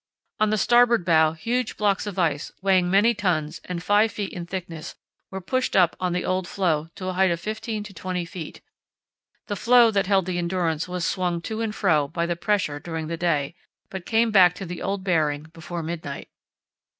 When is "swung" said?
11.05-11.39